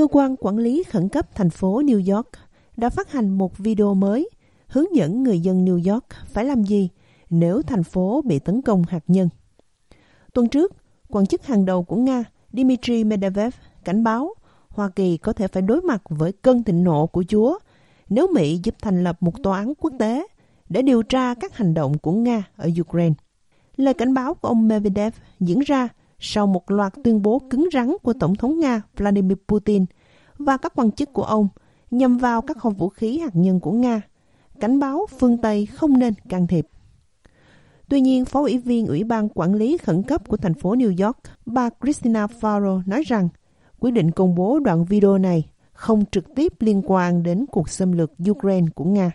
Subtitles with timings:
[0.00, 2.28] Cơ quan quản lý khẩn cấp thành phố New York
[2.76, 4.30] đã phát hành một video mới
[4.66, 6.88] hướng dẫn người dân New York phải làm gì
[7.30, 9.28] nếu thành phố bị tấn công hạt nhân.
[10.32, 10.76] Tuần trước,
[11.08, 13.54] quan chức hàng đầu của Nga Dmitry Medvedev
[13.84, 14.34] cảnh báo
[14.68, 17.58] Hoa Kỳ có thể phải đối mặt với cơn thịnh nộ của Chúa
[18.08, 20.26] nếu Mỹ giúp thành lập một tòa án quốc tế
[20.68, 23.14] để điều tra các hành động của Nga ở Ukraine.
[23.76, 25.88] Lời cảnh báo của ông Medvedev diễn ra
[26.20, 29.84] sau một loạt tuyên bố cứng rắn của Tổng thống Nga Vladimir Putin
[30.38, 31.48] và các quan chức của ông
[31.90, 34.00] nhằm vào các kho vũ khí hạt nhân của Nga,
[34.60, 36.66] cảnh báo phương Tây không nên can thiệp.
[37.88, 41.06] Tuy nhiên, Phó ủy viên Ủy ban Quản lý Khẩn cấp của thành phố New
[41.06, 43.28] York, bà Christina Faro nói rằng
[43.80, 47.92] quyết định công bố đoạn video này không trực tiếp liên quan đến cuộc xâm
[47.92, 49.10] lược Ukraine của Nga.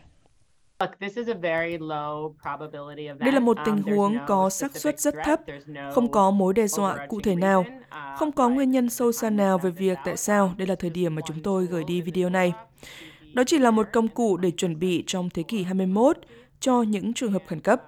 [3.20, 5.42] Đây là một tình huống có xác suất rất thấp,
[5.94, 7.66] không có mối đe dọa cụ thể nào,
[8.18, 11.16] không có nguyên nhân sâu xa nào về việc tại sao đây là thời điểm
[11.16, 12.54] mà chúng tôi gửi đi video này.
[13.34, 16.18] Đó chỉ là một công cụ để chuẩn bị trong thế kỷ 21
[16.60, 17.82] cho những trường hợp khẩn cấp.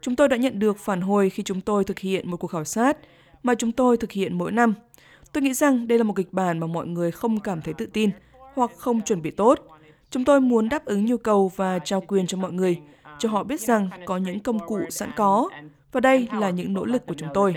[0.00, 2.64] Chúng tôi đã nhận được phản hồi khi chúng tôi thực hiện một cuộc khảo
[2.64, 2.98] sát
[3.42, 4.74] mà chúng tôi thực hiện mỗi năm.
[5.32, 7.86] Tôi nghĩ rằng đây là một kịch bản mà mọi người không cảm thấy tự
[7.86, 8.10] tin
[8.54, 9.60] hoặc không chuẩn bị tốt.
[10.12, 12.78] Chúng tôi muốn đáp ứng nhu cầu và trao quyền cho mọi người,
[13.18, 15.48] cho họ biết rằng có những công cụ sẵn có,
[15.92, 17.54] và đây là những nỗ lực của chúng tôi.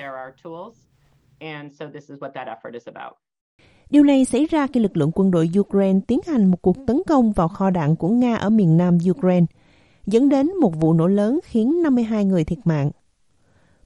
[3.90, 7.02] Điều này xảy ra khi lực lượng quân đội Ukraine tiến hành một cuộc tấn
[7.08, 9.46] công vào kho đạn của Nga ở miền nam Ukraine,
[10.06, 12.92] dẫn đến một vụ nổ lớn khiến 52 người thiệt mạng.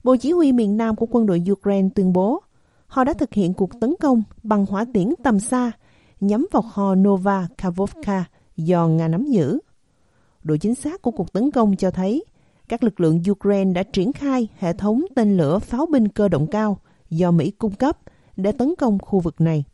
[0.04, 2.42] Bộ Chỉ huy miền Nam của quân đội Ukraine tuyên bố
[2.86, 5.72] họ đã thực hiện cuộc tấn công bằng hỏa tiễn tầm xa
[6.20, 8.24] nhắm vào kho Nova Kavovka
[8.60, 9.58] do Nga nắm giữ.
[10.42, 12.24] Độ chính xác của cuộc tấn công cho thấy
[12.68, 16.46] các lực lượng Ukraine đã triển khai hệ thống tên lửa pháo binh cơ động
[16.46, 16.78] cao
[17.10, 17.98] do Mỹ cung cấp
[18.36, 19.64] để tấn công khu vực này.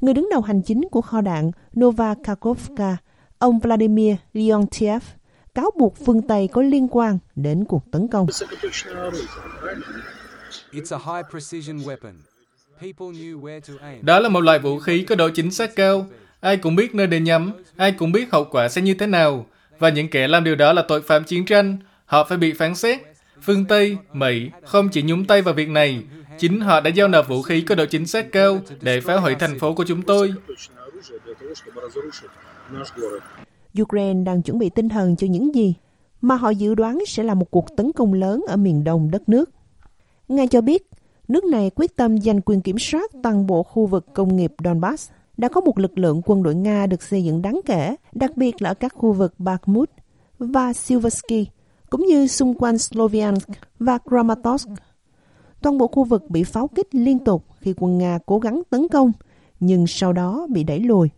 [0.00, 2.96] Người đứng đầu hành chính của kho đạn Nova Kakhovka,
[3.38, 5.02] ông Vladimir Leontiev,
[5.54, 8.26] cáo buộc phương Tây có liên quan đến cuộc tấn công.
[14.02, 16.06] Đó là một loại vũ khí có độ chính xác cao.
[16.40, 19.46] Ai cũng biết nơi để nhắm, ai cũng biết hậu quả sẽ như thế nào.
[19.78, 21.76] Và những kẻ làm điều đó là tội phạm chiến tranh.
[22.04, 23.00] Họ phải bị phán xét.
[23.42, 26.02] Phương Tây, Mỹ không chỉ nhúng tay vào việc này,
[26.38, 29.34] chính họ đã giao nộp vũ khí có độ chính xác cao để phá hủy
[29.34, 30.32] thành phố của chúng tôi.
[33.82, 35.74] Ukraine đang chuẩn bị tinh thần cho những gì
[36.20, 39.28] mà họ dự đoán sẽ là một cuộc tấn công lớn ở miền đông đất
[39.28, 39.50] nước.
[40.28, 40.86] Nga cho biết,
[41.28, 45.10] nước này quyết tâm giành quyền kiểm soát toàn bộ khu vực công nghiệp Donbass.
[45.38, 48.62] Đã có một lực lượng quân đội Nga được xây dựng đáng kể, đặc biệt
[48.62, 49.90] là ở các khu vực Bakhmut
[50.38, 51.46] và Silversky,
[51.90, 54.68] cũng như xung quanh Sloviansk và Kramatorsk.
[55.62, 58.88] Toàn bộ khu vực bị pháo kích liên tục khi quân Nga cố gắng tấn
[58.88, 59.12] công,
[59.60, 61.10] nhưng sau đó bị đẩy lùi.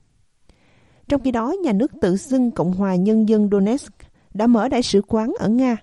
[1.09, 3.93] Trong khi đó, nhà nước tự xưng Cộng hòa Nhân dân Donetsk
[4.35, 5.77] đã mở đại sứ quán ở Nga,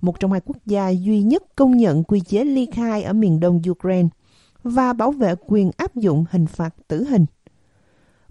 [0.00, 3.40] một trong hai quốc gia duy nhất công nhận quy chế ly khai ở miền
[3.40, 4.08] đông Ukraine
[4.62, 7.26] và bảo vệ quyền áp dụng hình phạt tử hình.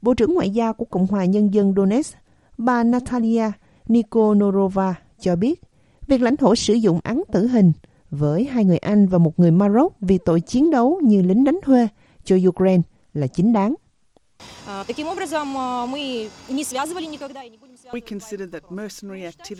[0.05, 2.15] Bộ trưởng Ngoại giao của Cộng hòa Nhân dân Donetsk,
[2.57, 3.51] bà Natalia
[3.87, 5.61] Nikonorova cho biết
[6.07, 7.71] việc lãnh thổ sử dụng án tử hình
[8.09, 11.59] với hai người Anh và một người Maroc vì tội chiến đấu như lính đánh
[11.63, 11.87] thuê
[12.23, 12.81] cho Ukraine
[13.13, 13.75] là chính đáng.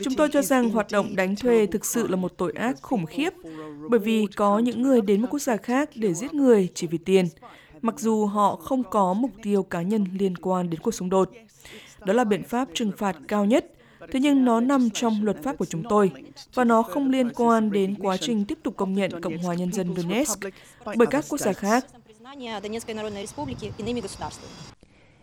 [0.04, 3.06] Chúng tôi cho rằng hoạt động đánh thuê thực sự là một tội ác khủng
[3.06, 3.32] khiếp,
[3.90, 6.98] bởi vì có những người đến một quốc gia khác để giết người chỉ vì
[6.98, 7.28] tiền,
[7.86, 11.30] mặc dù họ không có mục tiêu cá nhân liên quan đến cuộc xung đột.
[12.04, 13.72] Đó là biện pháp trừng phạt cao nhất,
[14.12, 16.10] thế nhưng nó nằm trong luật pháp của chúng tôi,
[16.54, 19.72] và nó không liên quan đến quá trình tiếp tục công nhận Cộng hòa Nhân
[19.72, 20.40] dân Donetsk
[20.96, 21.86] bởi các quốc gia khác.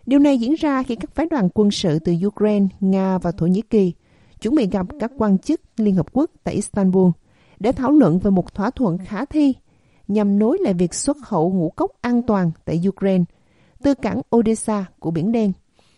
[0.06, 3.46] Điều này diễn ra khi các phái đoàn quân sự từ Ukraine, Nga và Thổ
[3.46, 3.94] Nhĩ Kỳ
[4.42, 7.12] chuẩn bị gặp các quan chức Liên Hợp Quốc tại Istanbul
[7.60, 9.54] để thảo luận về một thỏa thuận khả thi
[10.08, 13.24] nhằm nối lại việc xuất khẩu ngũ cốc an toàn tại Ukraine
[13.84, 15.52] từ cảng Odessa của Biển Đen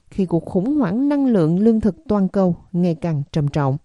[0.10, 3.78] khi cuộc khủng hoảng năng lượng lương thực toàn cầu ngày càng trầm trọng.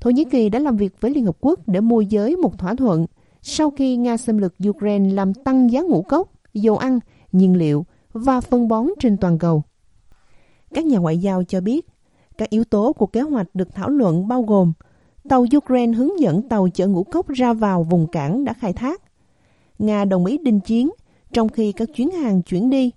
[0.00, 2.74] Thổ Nhĩ Kỳ đã làm việc với Liên Hợp Quốc để môi giới một thỏa
[2.74, 3.06] thuận
[3.42, 6.98] sau khi Nga xâm lược Ukraine làm tăng giá ngũ cốc, dầu ăn,
[7.32, 9.62] nhiên liệu và phân bón trên toàn cầu.
[10.74, 11.86] Các nhà ngoại giao cho biết,
[12.38, 14.72] các yếu tố của kế hoạch được thảo luận bao gồm
[15.28, 19.02] tàu Ukraine hướng dẫn tàu chở ngũ cốc ra vào vùng cảng đã khai thác.
[19.82, 20.90] Nga đồng ý đình chiến
[21.32, 22.90] trong khi các chuyến hàng chuyển đi.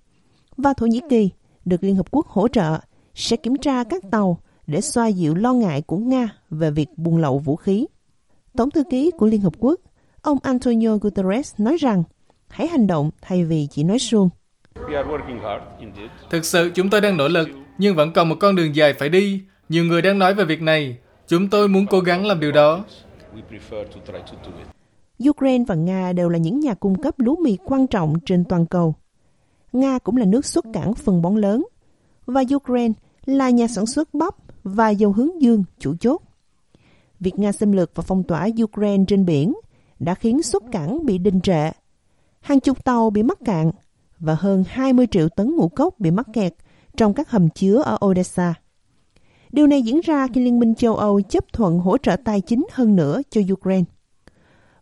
[0.56, 1.30] Và Thổ Nhĩ Kỳ
[1.64, 2.78] được Liên Hợp Quốc hỗ trợ
[3.14, 7.16] sẽ kiểm tra các tàu để xoa dịu lo ngại của Nga về việc buôn
[7.16, 7.86] lậu vũ khí.
[8.56, 9.80] Tổng thư ký của Liên Hợp Quốc,
[10.22, 12.02] ông Antonio Guterres nói rằng
[12.48, 14.28] hãy hành động thay vì chỉ nói suông.
[16.30, 17.48] Thực sự chúng tôi đang nỗ lực,
[17.78, 19.42] nhưng vẫn còn một con đường dài phải đi.
[19.68, 20.96] Nhiều người đang nói về việc này.
[21.28, 22.84] Chúng tôi muốn cố gắng làm điều đó.
[25.28, 28.66] Ukraine và Nga đều là những nhà cung cấp lúa mì quan trọng trên toàn
[28.66, 28.94] cầu.
[29.72, 31.66] Nga cũng là nước xuất cảng phân bón lớn,
[32.26, 32.94] và Ukraine
[33.26, 34.34] là nhà sản xuất bắp
[34.64, 36.22] và dầu hướng dương chủ chốt.
[37.20, 39.54] Việc Nga xâm lược và phong tỏa Ukraine trên biển
[39.98, 41.70] đã khiến xuất cảng bị đình trệ.
[42.40, 43.70] Hàng chục tàu bị mắc cạn
[44.18, 46.54] và hơn 20 triệu tấn ngũ cốc bị mắc kẹt
[46.96, 48.54] trong các hầm chứa ở Odessa.
[49.52, 52.66] Điều này diễn ra khi Liên minh châu Âu chấp thuận hỗ trợ tài chính
[52.72, 53.84] hơn nữa cho Ukraine.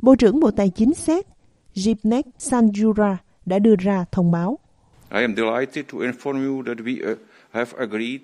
[0.05, 1.27] Bộ trưởng Bộ Tài chính Séc
[1.75, 3.17] Zbigniew Sanjura
[3.47, 4.59] đã đưa ra thông báo.
[5.11, 7.19] I am delighted to inform you that we uh,
[7.51, 8.21] have agreed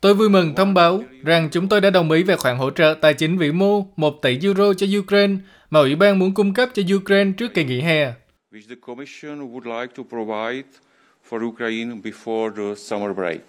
[0.00, 2.94] Tôi vui mừng thông báo rằng chúng tôi đã đồng ý về khoản hỗ trợ
[3.00, 5.36] tài chính vĩ mô 1 tỷ euro cho Ukraine
[5.70, 8.12] mà Ủy ban muốn cung cấp cho Ukraine trước kỳ nghỉ hè.
[8.52, 10.68] Which the Commission would like to provide
[11.28, 13.40] for Ukraine before the summer break.